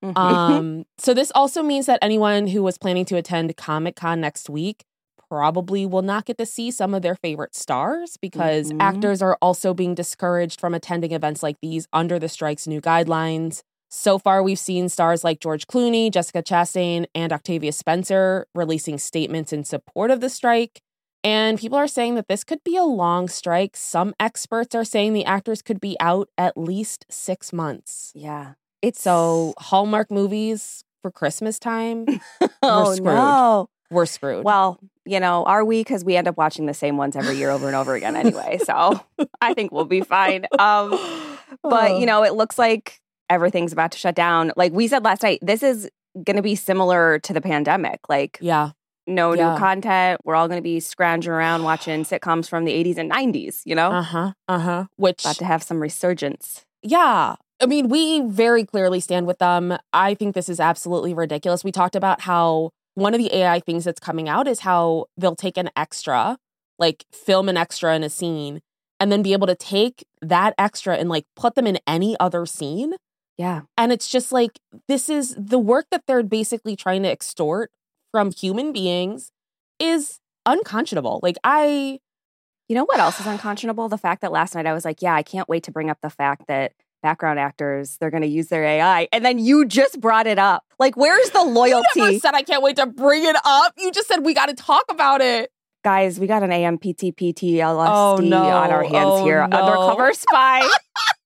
Mhm. 0.03 0.13
Um, 0.18 0.86
so 0.98 1.13
this 1.13 1.32
also 1.36 1.62
means 1.63 1.86
that 1.86 2.00
anyone 2.01 2.48
who 2.48 2.63
was 2.63 2.77
planning 2.77 3.06
to 3.06 3.18
attend 3.18 3.56
Comic 3.58 3.96
Con 3.96 4.20
next 4.22 4.50
week 4.50 4.84
probably 5.35 5.85
will 5.85 6.01
not 6.01 6.25
get 6.25 6.38
to 6.38 6.45
see 6.45 6.69
some 6.71 6.93
of 6.93 7.01
their 7.01 7.15
favorite 7.15 7.55
stars 7.55 8.17
because 8.17 8.73
Mhm. 8.73 8.81
actors 8.81 9.21
are 9.21 9.38
also 9.41 9.73
being 9.73 9.95
discouraged 9.95 10.59
from 10.59 10.73
attending 10.73 11.13
events 11.13 11.41
like 11.41 11.55
these 11.61 11.88
under 11.93 12.19
the 12.19 12.27
strike's 12.27 12.67
new 12.67 12.81
guidelines. 12.81 13.61
So 13.89 14.19
far, 14.19 14.43
we've 14.43 14.59
seen 14.59 14.89
stars 14.89 15.23
like 15.23 15.39
George 15.39 15.67
Clooney, 15.67 16.11
Jessica 16.11 16.43
Chastain, 16.43 17.05
and 17.15 17.31
Octavia 17.31 17.71
Spencer 17.71 18.45
releasing 18.53 18.97
statements 18.97 19.53
in 19.53 19.63
support 19.63 20.11
of 20.11 20.19
the 20.19 20.29
strike. 20.29 20.81
And 21.23 21.57
people 21.57 21.77
are 21.77 21.88
saying 21.88 22.15
that 22.15 22.27
this 22.27 22.43
could 22.43 22.63
be 22.65 22.75
a 22.75 22.83
long 22.83 23.29
strike. 23.29 23.77
Some 23.77 24.13
experts 24.19 24.75
are 24.75 24.83
saying 24.83 25.13
the 25.13 25.23
actors 25.25 25.61
could 25.61 25.79
be 25.79 25.95
out 26.01 26.27
at 26.38 26.57
least 26.57 27.05
six 27.09 27.53
months. 27.53 28.11
yeah 28.15 28.53
it's 28.81 29.01
So 29.01 29.53
Hallmark 29.59 30.09
movies 30.11 30.83
for 31.01 31.11
Christmas 31.11 31.57
time, 31.59 32.05
oh 32.63 32.93
screwed. 32.95 33.05
no 33.15 33.69
we're 33.91 34.05
screwed. 34.05 34.43
well 34.45 34.79
you 35.05 35.20
know 35.20 35.43
are 35.46 35.63
we 35.65 35.79
because 35.81 36.03
we 36.05 36.15
end 36.15 36.27
up 36.27 36.38
watching 36.38 36.65
the 36.67 36.74
same 36.74 36.96
ones 36.98 37.15
every 37.15 37.36
year 37.38 37.50
over 37.50 37.67
and 37.67 37.75
over 37.75 37.96
again 37.96 38.15
anyway 38.15 38.60
so 38.63 39.00
i 39.41 39.53
think 39.53 39.72
we'll 39.72 39.86
be 39.86 40.01
fine 40.01 40.46
um 40.60 40.98
But, 41.63 42.00
you 42.00 42.05
know, 42.05 42.24
it 42.24 42.34
looks 42.34 42.58
like 42.58 43.01
everything's 43.29 43.74
about 43.74 43.91
to 43.91 43.98
shut 43.98 44.15
down. 44.15 44.51
Like 44.55 44.72
we 44.72 44.88
said 44.88 45.03
last 45.03 45.22
night, 45.22 45.39
this 45.41 45.62
is 45.63 45.89
going 46.24 46.38
to 46.38 46.41
be 46.41 46.55
similar 46.55 47.20
to 47.20 47.34
the 47.34 47.41
pandemic. 47.41 48.00
Like, 48.08 48.38
Yeah. 48.41 48.72
no 49.05 49.34
Yeah. 49.34 49.53
new 49.53 49.60
content. 49.60 50.22
We're 50.24 50.36
all 50.36 50.48
going 50.48 50.58
to 50.60 50.63
be 50.63 50.79
scrounging 50.79 51.31
around 51.31 51.63
watching 51.63 52.03
sitcoms 52.12 52.48
from 52.48 52.63
the 52.63 52.72
80s 52.72 52.98
and 52.98 53.12
90s, 53.12 53.62
you 53.65 53.75
know? 53.75 53.91
Uh 53.91 54.01
huh. 54.01 54.31
Uh 54.48 54.60
huh. 54.60 54.86
Which, 54.96 55.24
About 55.25 55.36
to 55.38 55.46
have 55.46 55.62
some 55.62 55.81
resurgence. 55.81 56.65
yeah. 56.81 57.36
I 57.62 57.65
mean, 57.67 57.89
we 57.89 58.22
very 58.22 58.63
clearly 58.65 59.00
stand 59.01 59.27
with 59.27 59.38
them. 59.38 59.77
I 59.93 60.15
think 60.15 60.34
this 60.34 60.50
is 60.50 60.60
absolutely 60.60 61.13
ridiculous. 61.13 61.63
We 61.63 61.72
talked 61.72 61.96
about 61.98 62.22
how 62.22 62.72
one 62.95 63.13
of 63.13 63.19
the 63.19 63.33
AI 63.36 63.60
things 63.60 63.83
that's 63.86 64.00
coming 64.00 64.27
out 64.27 64.48
is 64.48 64.62
how 64.62 65.05
they'll 65.17 65.36
take 65.36 65.57
an 65.57 65.69
extra, 65.75 66.38
like 66.77 67.05
film 67.12 67.50
an 67.50 67.57
extra 67.57 67.95
in 67.95 68.03
a 68.03 68.10
scene, 68.10 68.62
and 69.00 69.12
then 69.12 69.21
be 69.21 69.33
able 69.33 69.48
to 69.48 69.55
take 69.55 70.05
that 70.21 70.53
extra 70.57 70.95
and 70.98 71.10
like 71.10 71.25
put 71.36 71.55
them 71.55 71.65
in 71.65 71.79
any 71.88 72.15
other 72.19 72.45
scene. 72.45 72.93
Yeah. 73.38 73.62
And 73.77 73.91
it's 73.91 74.07
just 74.07 74.31
like, 74.31 74.60
this 74.88 75.10
is 75.10 75.36
the 75.38 75.57
work 75.57 75.88
that 75.89 76.03
they're 76.05 76.21
basically 76.21 76.75
trying 76.75 77.01
to 77.03 77.10
extort 77.10 77.71
from 78.12 78.31
human 78.31 78.71
beings 78.74 79.31
is 79.79 80.19
unconscionable. 80.45 81.19
Like, 81.24 81.38
I, 81.43 82.00
You 82.67 82.75
know 82.75 82.86
what 82.86 83.00
else 83.00 83.19
is 83.19 83.25
unconscionable? 83.25 83.89
The 83.89 83.98
fact 83.98 84.21
that 84.21 84.31
last 84.31 84.53
night 84.53 84.65
I 84.65 84.74
was 84.74 84.86
like, 84.86 85.01
yeah, 85.01 85.15
I 85.15 85.24
can't 85.24 85.50
wait 85.50 85.63
to 85.63 85.71
bring 85.71 85.89
up 85.89 85.98
the 86.01 86.10
fact 86.10 86.43
that 86.48 86.74
background 87.01 87.39
actors, 87.39 87.98
they're 88.00 88.10
going 88.12 88.24
to 88.24 88.27
use 88.29 88.48
their 88.48 88.63
AI. 88.63 89.08
And 89.12 89.24
then 89.25 89.39
you 89.39 89.65
just 89.65 90.00
brought 90.00 90.27
it 90.27 90.39
up. 90.39 90.63
Like, 90.79 90.96
where's 90.98 91.29
the 91.31 91.43
loyalty? 91.43 91.86
you 91.96 92.05
never 92.05 92.20
said 92.20 92.34
I 92.36 92.43
can't 92.43 92.63
wait 92.63 92.75
to 92.77 92.86
bring 92.86 93.24
it 93.25 93.36
up. 93.43 93.74
You 93.77 93.91
just 93.91 94.08
said 94.08 94.20
we 94.25 94.34
got 94.34 94.48
to 94.48 94.53
talk 94.55 94.86
about 94.89 95.22
it. 95.22 95.51
Guys, 95.84 96.20
we 96.20 96.27
got 96.27 96.43
an 96.43 96.51
AMPTPTLSD 96.51 97.91
Oh, 97.93 98.17
no. 98.17 98.38
on 98.50 98.72
our 98.72 98.84
hands 98.84 99.13
Oh, 99.15 99.24
here. 99.25 99.48
no. 99.48 99.58
Undercover 99.58 100.13
spy. 100.13 100.67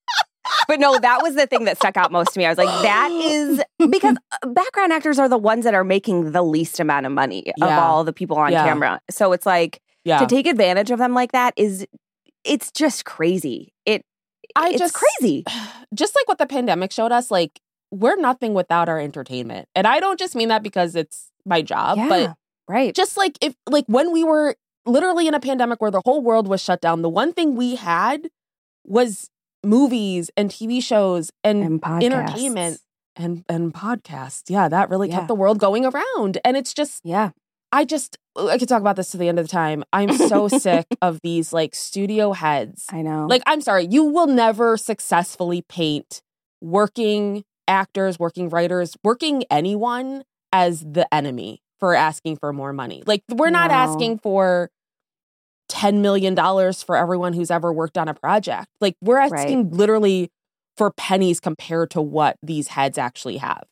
but 0.67 0.79
no, 0.79 0.98
that 0.98 1.22
was 1.22 1.36
the 1.36 1.46
thing 1.48 1.65
that 1.65 1.77
stuck 1.77 1.98
out 1.98 2.12
most 2.12 2.34
to 2.34 2.39
me. 2.39 2.46
I 2.46 2.50
was 2.50 2.58
like, 2.58 2.67
that 2.84 3.10
is 3.12 3.62
because 3.89 4.15
uh, 4.32 4.48
background 4.48 4.94
actors 4.94 5.20
are 5.20 5.27
the 5.27 5.38
ones 5.38 5.65
that 5.65 5.74
are 5.74 5.84
making 5.84 6.32
the 6.32 6.41
least 6.41 6.79
amount 6.79 7.05
of 7.05 7.12
money 7.12 7.51
of 7.62 7.70
all 7.70 8.03
the 8.03 8.13
people 8.13 8.38
on 8.38 8.51
Yeah. 8.51 8.63
camera. 8.63 9.01
So 9.10 9.34
it's 9.34 9.46
like 9.46 9.82
Yeah. 10.05 10.20
to 10.20 10.25
take 10.25 10.48
advantage 10.48 10.89
of 10.91 11.00
them 11.00 11.13
like 11.13 11.34
that 11.34 11.53
is 11.58 11.86
it's 12.46 12.72
just 12.72 13.05
crazy. 13.05 13.74
I 14.55 14.69
it's 14.69 14.79
just 14.79 14.93
crazy. 14.93 15.43
just 15.93 16.15
like 16.15 16.27
what 16.27 16.38
the 16.38 16.47
pandemic 16.47 16.91
showed 16.91 17.12
us, 17.12 17.31
like 17.31 17.59
we're 17.91 18.15
nothing 18.15 18.53
without 18.53 18.89
our 18.89 19.00
entertainment. 19.00 19.67
And 19.75 19.88
I 19.88 20.00
don't 20.00 20.19
just 20.19 20.35
mean 20.35 20.50
that 20.50 20.63
because 20.63 20.95
it's 20.95 21.31
my 21.45 21.62
job, 21.62 21.97
yeah, 21.97 22.07
but 22.09 22.35
right. 22.67 22.93
just 22.95 23.17
like 23.17 23.38
if 23.41 23.55
like 23.69 23.85
when 23.88 24.12
we 24.12 24.24
were 24.24 24.55
literally 24.85 25.27
in 25.27 25.33
a 25.33 25.39
pandemic 25.39 25.81
where 25.81 25.91
the 25.91 26.01
whole 26.05 26.21
world 26.21 26.47
was 26.47 26.62
shut 26.62 26.81
down, 26.81 27.01
the 27.01 27.09
one 27.09 27.33
thing 27.33 27.55
we 27.55 27.75
had 27.75 28.29
was 28.85 29.29
movies 29.63 30.29
and 30.38 30.50
TV 30.50 30.81
shows 30.81 31.31
and, 31.43 31.63
and 31.63 31.81
podcasts. 31.81 32.03
entertainment 32.03 32.79
and 33.15 33.43
and 33.50 33.74
podcasts. 33.74 34.43
Yeah, 34.50 34.67
that 34.69 34.89
really 34.89 35.09
Yeah. 35.09 35.15
kept 35.17 35.27
the 35.27 35.35
world 35.35 35.59
going 35.59 35.85
around. 35.85 36.38
And 36.43 36.57
it's 36.57 36.74
just 36.74 37.01
Yeah. 37.03 37.31
I 37.75 37.84
just 37.84 38.17
I 38.38 38.58
could 38.58 38.70
talk 38.70 38.79
about 38.82 38.96
this 38.96 39.12
to 39.12 39.17
the 39.17 39.27
end 39.27 39.38
of 39.38 39.46
the 39.46 39.51
time. 39.51 39.84
I'm 39.91 40.12
so 40.12 40.48
sick 40.65 40.86
of 41.01 41.20
these 41.24 41.51
like 41.53 41.75
studio 41.75 42.32
heads 42.32 42.88
I 42.89 43.01
know. 43.01 43.27
like, 43.27 43.44
I'm 43.46 43.62
sorry, 43.62 43.88
you 43.89 44.05
will 44.05 44.27
never 44.27 44.77
successfully 44.77 45.62
paint 45.62 46.22
working 46.62 47.44
actors, 47.67 48.17
working 48.17 48.50
writers, 48.50 48.96
working 49.03 49.44
anyone 49.51 50.24
as 50.53 50.82
the 50.82 51.05
enemy 51.13 51.62
for 51.79 51.94
asking 51.94 52.38
for 52.38 52.53
more 52.53 52.72
money. 52.72 53.03
Like, 53.05 53.24
we're 53.29 53.50
not 53.50 53.72
No. 53.72 53.75
asking 53.75 54.20
for 54.20 54.70
$10 55.70 55.96
million 56.01 56.36
for 56.74 56.96
everyone 56.96 57.34
who's 57.34 57.51
ever 57.51 57.74
worked 57.74 57.98
on 57.98 58.08
a 58.08 58.13
project. 58.13 58.67
Like, 58.79 58.96
we're 59.01 59.17
Right. 59.17 59.34
asking 59.34 59.72
literally 59.72 60.32
for 60.77 60.91
pennies 60.91 61.39
compared 61.39 61.91
to 61.91 62.01
what 62.01 62.38
these 62.41 62.70
heads 62.70 62.98
actually 62.98 63.38
have. 63.38 63.63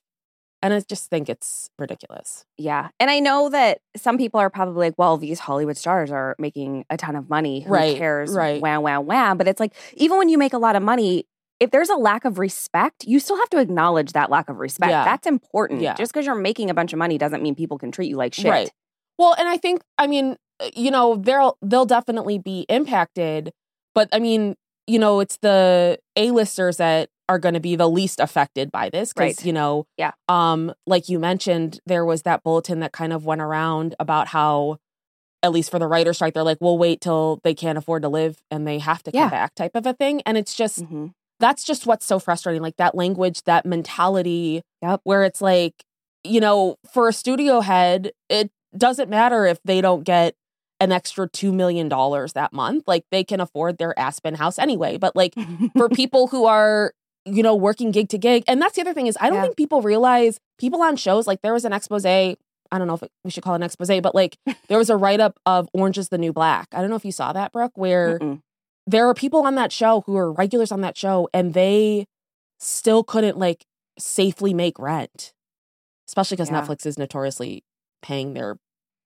And 0.63 0.73
I 0.73 0.79
just 0.79 1.09
think 1.09 1.29
it's 1.29 1.69
ridiculous. 1.77 2.45
Yeah. 2.57 2.89
And 2.99 3.11
I 3.11 3.19
know 3.19 3.49
that 3.49 3.79
some 3.97 4.17
people 4.17 4.39
are 4.39 4.49
probably 4.49 4.87
like, 4.87 4.95
well, 4.97 5.17
these 5.17 5.39
Hollywood 5.39 5.77
stars 5.77 6.09
are 6.09 6.35
making 6.39 6.85
a 6.89 6.97
ton 6.97 7.15
of 7.15 7.29
money. 7.29 7.61
Who 7.61 7.71
Right, 7.71 7.97
cares? 7.97 8.31
right. 8.31 8.61
Wow, 8.61 8.81
wow, 8.81 9.01
wow. 9.01 9.35
But 9.35 9.47
it's 9.47 9.59
like, 9.59 9.73
even 9.93 10.17
when 10.17 10.29
you 10.29 10.37
make 10.37 10.53
a 10.53 10.57
lot 10.57 10.75
of 10.75 10.81
money, 10.81 11.25
if 11.59 11.69
there's 11.71 11.89
a 11.89 11.95
lack 11.95 12.25
of 12.25 12.39
respect, 12.39 13.05
you 13.05 13.19
still 13.19 13.37
have 13.37 13.49
to 13.49 13.59
acknowledge 13.59 14.13
that 14.13 14.29
lack 14.29 14.49
of 14.49 14.57
respect. 14.57 14.89
Yeah. 14.91 15.03
That's 15.03 15.27
important. 15.27 15.81
Yeah. 15.81 15.93
Just 15.95 16.13
because 16.13 16.25
you're 16.25 16.35
making 16.35 16.69
a 16.69 16.73
bunch 16.73 16.93
of 16.93 16.99
money 16.99 17.17
doesn't 17.17 17.43
mean 17.43 17.55
people 17.55 17.77
can 17.77 17.91
treat 17.91 18.09
you 18.09 18.15
like 18.15 18.33
shit. 18.33 18.49
Right. 18.49 18.71
Well, 19.17 19.35
and 19.37 19.47
I 19.47 19.57
think 19.57 19.81
I 19.97 20.07
mean, 20.07 20.37
uh, 20.59 20.69
you 20.75 20.91
know, 20.91 21.15
they'll 21.17 21.57
they'll 21.61 21.85
definitely 21.85 22.39
be 22.39 22.65
impacted, 22.69 23.51
but 23.93 24.09
I 24.11 24.19
mean, 24.19 24.55
you 24.87 24.97
know, 24.99 25.19
it's 25.19 25.37
the 25.37 25.99
A-listers 26.15 26.77
that 26.77 27.09
are 27.33 27.39
going 27.39 27.53
to 27.55 27.59
be 27.59 27.75
the 27.75 27.89
least 27.89 28.19
affected 28.19 28.71
by 28.71 28.89
this 28.89 29.11
because 29.13 29.37
Right. 29.39 29.45
you 29.45 29.53
know, 29.53 29.85
Yeah. 29.97 30.11
um, 30.29 30.73
like 30.85 31.09
you 31.09 31.17
mentioned, 31.19 31.79
there 31.85 32.05
was 32.05 32.21
that 32.23 32.43
bulletin 32.43 32.79
that 32.81 32.91
kind 32.91 33.11
of 33.11 33.25
went 33.25 33.41
around 33.41 33.95
about 33.99 34.27
how, 34.27 34.77
at 35.41 35.51
least 35.51 35.71
for 35.71 35.79
the 35.79 35.87
writer 35.87 36.13
strike, 36.13 36.33
they're 36.33 36.43
like, 36.43 36.59
we'll 36.61 36.77
wait 36.77 37.01
till 37.01 37.39
they 37.43 37.53
can't 37.53 37.77
afford 37.77 38.03
to 38.03 38.09
live 38.09 38.41
and 38.51 38.67
they 38.67 38.79
have 38.79 39.01
to 39.03 39.11
come 39.11 39.21
Yeah. 39.21 39.29
back, 39.29 39.55
type 39.55 39.75
of 39.75 39.85
a 39.85 39.93
thing, 39.93 40.21
and 40.25 40.37
it's 40.37 40.53
just 40.55 40.79
hmm 40.85 41.07
that's 41.39 41.63
just 41.65 41.85
what's 41.87 42.05
so 42.05 42.19
frustrating 42.19 42.61
like 42.61 42.77
that 42.77 42.95
language 42.95 43.41
that 43.43 43.65
mentality 43.65 44.61
Yep. 44.81 45.01
where 45.03 45.23
it's 45.23 45.41
like 45.41 45.83
you 46.23 46.39
know 46.39 46.77
for 46.93 47.09
a 47.09 47.13
studio 47.13 47.59
head 47.59 48.11
it 48.29 48.49
doesn't 48.77 49.09
matter 49.09 49.45
if 49.45 49.59
they 49.65 49.81
don't 49.81 50.03
get 50.05 50.35
an 50.79 50.91
extra 50.93 51.27
2 51.27 51.51
million 51.51 51.89
dollars 51.89 52.33
that 52.33 52.53
month 52.53 52.83
like 52.87 53.03
they 53.11 53.23
can 53.25 53.41
afford 53.41 53.77
their 53.77 53.97
aspen 53.99 54.35
house 54.35 54.57
anyway 54.59 54.95
but 54.97 55.15
like 55.15 55.33
for 55.75 55.89
people 56.01 56.27
who 56.27 56.45
are 56.45 56.93
you 57.25 57.41
know 57.43 57.55
working 57.55 57.91
gig 57.91 58.09
to 58.09 58.17
gig 58.17 58.43
and 58.47 58.61
that's 58.61 58.75
the 58.75 58.81
other 58.81 58.93
thing 58.93 59.07
is 59.07 59.17
i 59.21 59.27
don't 59.29 59.37
Yeah. 59.37 59.43
think 59.43 59.57
people 59.57 59.81
realize 59.81 60.39
people 60.59 60.81
on 60.81 60.95
shows 60.95 61.25
like 61.27 61.41
there 61.41 61.53
was 61.53 61.63
an 61.65 61.71
expose 61.73 62.05
i 62.05 62.35
don't 62.71 62.87
know 62.87 62.95
if 62.95 63.03
it, 63.03 63.11
we 63.23 63.31
should 63.31 63.43
call 63.43 63.53
it 63.53 63.57
an 63.57 63.63
expose 63.63 64.01
but 64.01 64.13
like 64.15 64.37
there 64.67 64.77
was 64.77 64.89
a 64.89 64.97
write-up 64.97 65.39
of 65.45 65.69
orange 65.73 65.97
is 65.97 66.09
the 66.09 66.17
new 66.17 66.33
black 66.33 66.67
i 66.73 66.81
don't 66.81 66.89
know 66.89 66.95
if 66.95 67.05
you 67.05 67.11
saw 67.11 67.31
that 67.33 67.51
brooke 67.51 67.71
where 67.75 68.19
Mm-mm. 68.19 68.41
there 68.87 69.07
are 69.07 69.13
people 69.13 69.45
on 69.45 69.55
that 69.55 69.71
show 69.71 70.01
who 70.05 70.17
are 70.17 70.31
regulars 70.31 70.71
on 70.71 70.81
that 70.81 70.97
show 70.97 71.29
and 71.33 71.53
they 71.53 72.05
still 72.59 73.03
couldn't 73.03 73.37
like 73.37 73.65
safely 73.99 74.53
make 74.53 74.77
rent 74.79 75.33
especially 76.07 76.35
because 76.35 76.49
Yeah. 76.49 76.61
netflix 76.61 76.85
is 76.85 76.97
notoriously 76.97 77.63
paying 78.01 78.33
their 78.33 78.57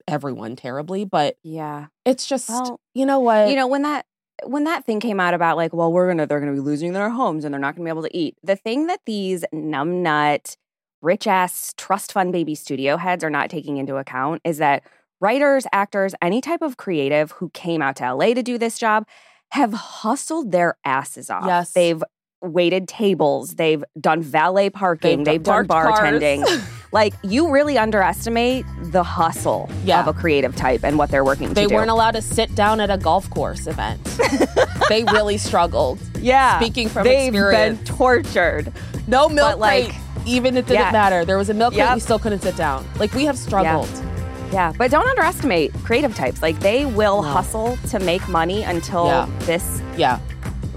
everyone 0.07 0.55
terribly 0.55 1.03
but 1.05 1.37
yeah. 1.43 1.87
it's 2.05 2.25
just 2.25 2.49
Well, 2.49 2.79
you 2.93 3.05
know 3.05 3.19
what 3.19 3.49
you 3.49 3.55
know 3.55 3.67
when 3.67 3.81
that 3.83 4.05
when 4.45 4.63
that 4.65 4.85
thing 4.85 4.99
came 4.99 5.19
out 5.19 5.33
about 5.33 5.57
like 5.57 5.73
well 5.73 5.91
we're 5.91 6.07
gonna 6.07 6.25
they're 6.27 6.39
gonna 6.39 6.53
be 6.53 6.59
losing 6.59 6.93
their 6.93 7.09
homes 7.09 7.43
and 7.43 7.53
they're 7.53 7.59
not 7.61 7.75
gonna 7.75 7.85
be 7.85 7.89
able 7.89 8.03
to 8.03 8.15
eat 8.17 8.35
the 8.43 8.55
thing 8.55 8.87
that 8.87 8.99
these 9.05 9.43
numbnut 9.53 10.55
rich 11.01 11.27
ass 11.27 11.73
trust 11.77 12.11
fund 12.11 12.31
baby 12.31 12.55
studio 12.55 12.97
heads 12.97 13.23
are 13.23 13.29
not 13.29 13.49
taking 13.49 13.77
into 13.77 13.95
account 13.97 14.41
is 14.43 14.57
that 14.57 14.83
writers 15.21 15.65
actors 15.71 16.13
any 16.21 16.41
type 16.41 16.61
of 16.61 16.77
creative 16.77 17.31
who 17.33 17.49
came 17.49 17.81
out 17.81 17.95
to 17.95 18.13
la 18.13 18.33
to 18.33 18.43
do 18.43 18.57
this 18.57 18.77
job 18.77 19.05
have 19.51 19.73
hustled 19.73 20.51
their 20.51 20.77
asses 20.85 21.29
off 21.29 21.43
Yes. 21.45 21.71
they've 21.73 22.03
waited 22.41 22.87
tables 22.87 23.55
they've 23.55 23.83
done 23.99 24.21
valet 24.21 24.69
parking 24.69 25.23
they've, 25.23 25.41
done 25.41 25.67
parked 25.67 25.69
cars. 25.89 25.99
bartending 26.21 26.43
like 26.91 27.13
you 27.23 27.49
really 27.51 27.77
underestimate 27.77 28.65
the 28.81 29.03
hustle 29.03 29.69
Yeah. 29.83 29.99
of 30.01 30.07
a 30.07 30.13
creative 30.13 30.55
type 30.55 30.83
and 30.83 30.97
what 30.97 31.09
they're 31.09 31.25
working 31.25 31.53
they 31.53 31.65
to 31.67 31.73
weren't 31.73 31.89
allowed 31.89 32.11
to 32.11 32.21
sit 32.21 32.53
down 32.55 32.79
at 32.79 32.89
a 32.89 32.97
golf 32.97 33.29
course 33.29 33.67
event 33.67 34.03
they 34.89 35.03
really 35.05 35.37
struggled 35.37 35.99
Yeah. 36.19 36.59
Speaking 36.59 36.89
from 36.89 37.03
They've 37.03 37.33
experience. 37.33 37.77
been 37.79 37.85
tortured. 37.97 38.71
no 39.07 39.27
milk 39.29 39.51
But, 39.53 39.59
like, 39.59 39.85
crate 39.89 40.01
even 40.25 40.57
it 40.57 40.65
didn't 40.67 40.81
yeah. 40.81 40.91
matter 40.91 41.23
there 41.25 41.37
was 41.37 41.49
a 41.49 41.53
milk 41.53 41.73
crate 41.73 41.85
Yep. 41.85 41.95
we 41.95 41.99
still 42.01 42.19
couldn't 42.19 42.41
sit 42.41 42.55
down 42.57 42.85
like 42.99 43.13
we 43.13 43.25
have 43.25 43.37
struggled 43.37 43.89
Yeah. 44.51 44.71
But 44.77 44.91
don't 44.91 45.07
underestimate 45.09 45.73
creative 45.83 46.15
types. 46.15 46.41
Like 46.41 46.57
they 46.61 46.85
will 46.85 47.21
No. 47.21 47.27
hustle 47.29 47.77
to 47.89 47.99
make 47.99 48.25
money 48.29 48.63
until 48.63 49.07
Yeah. 49.07 49.27
this 49.39 49.81
yeah 49.97 50.19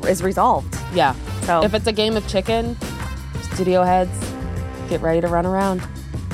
is 0.08 0.22
resolved. 0.22 0.76
yeah 0.92 1.14
So 1.42 1.62
if 1.62 1.72
it's 1.74 1.86
a 1.86 1.92
game 1.92 2.16
of 2.16 2.26
chicken 2.26 2.76
studio 3.52 3.82
heads 3.84 4.10
get 4.88 5.00
ready 5.02 5.20
to 5.20 5.28
run 5.28 5.46
around 5.46 5.80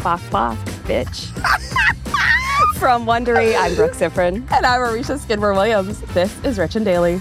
bok 0.02 0.20
bok, 0.30 0.56
bitch. 0.86 1.26
From 2.76 3.06
Wondery, 3.06 3.56
I'm 3.58 3.74
Brooke 3.74 3.92
Siffrinn. 3.92 4.50
And 4.52 4.66
I'm 4.66 4.80
Aricia 4.80 5.18
Skidmore 5.18 5.54
Williams. 5.54 6.00
This 6.12 6.38
is 6.44 6.58
Rich 6.58 6.76
and 6.76 6.84
Daily. 6.84 7.20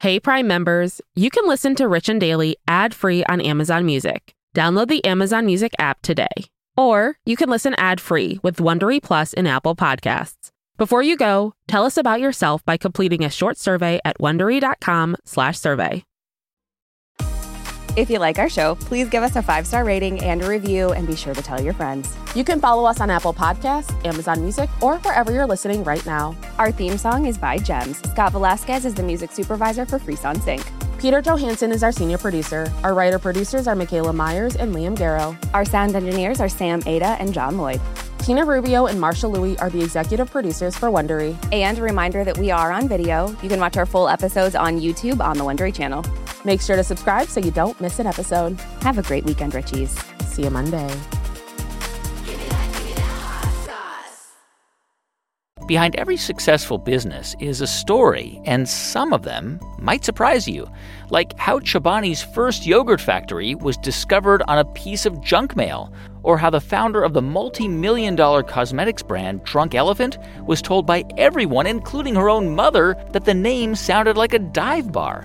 Hey, 0.00 0.18
Prime 0.18 0.46
members, 0.46 1.00
you 1.14 1.28
can 1.28 1.46
listen 1.46 1.74
to 1.74 1.86
Rich 1.86 2.08
and 2.08 2.18
Daily 2.18 2.56
ad 2.66 2.94
free 2.94 3.22
on 3.24 3.40
Amazon 3.40 3.84
Music. 3.84 4.34
Download 4.56 4.88
the 4.88 5.04
Amazon 5.04 5.46
Music 5.46 5.72
app 5.78 6.00
today. 6.02 6.28
Or 6.76 7.18
you 7.26 7.36
can 7.36 7.50
listen 7.50 7.74
ad 7.74 8.00
free 8.00 8.40
with 8.42 8.56
Wondery 8.56 9.02
Plus 9.02 9.32
in 9.34 9.46
Apple 9.46 9.76
Podcasts. 9.76 10.50
Before 10.78 11.02
you 11.02 11.16
go, 11.16 11.52
tell 11.68 11.84
us 11.84 11.98
about 11.98 12.20
yourself 12.20 12.64
by 12.64 12.78
completing 12.78 13.22
a 13.22 13.30
short 13.30 13.58
survey 13.58 14.00
at 14.04 14.18
wondery.com/survey. 14.18 16.04
If 18.00 18.08
you 18.08 18.18
like 18.18 18.38
our 18.38 18.48
show, 18.48 18.76
please 18.76 19.10
give 19.10 19.22
us 19.22 19.36
a 19.36 19.42
five 19.42 19.66
star 19.66 19.84
rating 19.84 20.24
and 20.24 20.40
a 20.40 20.48
review, 20.48 20.92
and 20.92 21.06
be 21.06 21.14
sure 21.14 21.34
to 21.34 21.42
tell 21.42 21.60
your 21.60 21.74
friends. 21.74 22.16
You 22.34 22.44
can 22.44 22.58
follow 22.58 22.86
us 22.86 22.98
on 22.98 23.10
Apple 23.10 23.34
Podcasts, 23.34 23.92
Amazon 24.06 24.40
Music, 24.40 24.70
or 24.80 24.96
wherever 25.00 25.30
you're 25.32 25.46
listening 25.46 25.84
right 25.84 26.04
now. 26.06 26.34
Our 26.56 26.72
theme 26.72 26.96
song 26.96 27.26
is 27.26 27.36
by 27.36 27.58
Gems. 27.58 27.98
Scott 27.98 28.32
Velasquez 28.32 28.86
is 28.86 28.94
the 28.94 29.02
music 29.02 29.32
supervisor 29.32 29.84
for 29.84 29.98
Frisson 29.98 30.40
Sync. 30.40 30.64
Peter 30.98 31.20
Johansson 31.20 31.72
is 31.72 31.82
our 31.82 31.92
senior 31.92 32.16
producer. 32.16 32.72
Our 32.84 32.94
writer 32.94 33.18
producers 33.18 33.68
are 33.68 33.76
Michaela 33.76 34.14
Myers 34.14 34.56
and 34.56 34.74
Liam 34.74 34.96
Garrow. 34.96 35.36
Our 35.52 35.66
sound 35.66 35.94
engineers 35.94 36.40
are 36.40 36.48
Sam 36.48 36.82
Ada 36.86 37.18
and 37.20 37.34
John 37.34 37.58
Lloyd. 37.58 37.82
Tina 38.20 38.46
Rubio 38.46 38.86
and 38.86 38.98
Marshall 38.98 39.30
Louis 39.30 39.58
are 39.58 39.68
the 39.68 39.82
executive 39.82 40.30
producers 40.30 40.74
for 40.74 40.88
Wondery. 40.88 41.36
And 41.52 41.78
a 41.78 41.82
reminder 41.82 42.24
that 42.24 42.38
we 42.38 42.50
are 42.50 42.72
on 42.72 42.88
video. 42.88 43.36
You 43.42 43.50
can 43.50 43.60
watch 43.60 43.76
our 43.76 43.84
full 43.84 44.08
episodes 44.08 44.54
on 44.54 44.80
YouTube 44.80 45.20
on 45.20 45.36
the 45.36 45.44
Wondery 45.44 45.74
channel. 45.74 46.02
Make 46.44 46.60
sure 46.60 46.76
to 46.76 46.84
subscribe 46.84 47.28
so 47.28 47.40
you 47.40 47.50
don't 47.50 47.80
miss 47.80 47.98
an 47.98 48.06
episode. 48.06 48.58
Have 48.80 48.98
a 48.98 49.02
great 49.02 49.24
weekend, 49.24 49.52
Richies. 49.52 49.90
See 50.24 50.44
you 50.44 50.50
Monday. 50.50 50.88
Behind 55.70 55.94
every 55.94 56.16
successful 56.16 56.78
business 56.78 57.36
is 57.38 57.60
a 57.60 57.66
story, 57.66 58.40
and 58.44 58.68
some 58.68 59.12
of 59.12 59.22
them 59.22 59.60
might 59.78 60.04
surprise 60.04 60.48
you. 60.48 60.66
Like 61.10 61.38
how 61.38 61.60
Chobani's 61.60 62.24
first 62.24 62.66
yogurt 62.66 63.00
factory 63.00 63.54
was 63.54 63.76
discovered 63.76 64.42
on 64.48 64.58
a 64.58 64.64
piece 64.64 65.06
of 65.06 65.20
junk 65.20 65.54
mail, 65.54 65.92
or 66.24 66.38
how 66.38 66.50
the 66.50 66.60
founder 66.60 67.04
of 67.04 67.12
the 67.12 67.22
multi 67.22 67.68
million 67.68 68.16
dollar 68.16 68.42
cosmetics 68.42 69.04
brand 69.04 69.44
Drunk 69.44 69.76
Elephant 69.76 70.18
was 70.44 70.60
told 70.60 70.86
by 70.86 71.04
everyone, 71.16 71.68
including 71.68 72.16
her 72.16 72.28
own 72.28 72.52
mother, 72.52 72.96
that 73.12 73.24
the 73.24 73.34
name 73.34 73.76
sounded 73.76 74.16
like 74.16 74.34
a 74.34 74.40
dive 74.40 74.90
bar. 74.90 75.24